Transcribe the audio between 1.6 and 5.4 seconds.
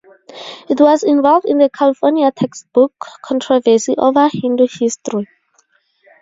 California textbook controversy over Hindu history.